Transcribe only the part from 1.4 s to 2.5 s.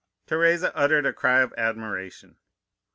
of admiration.